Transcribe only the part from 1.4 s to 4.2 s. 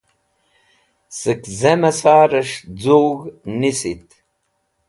sẽme sarẽs̃h z̃ug̃h nisit.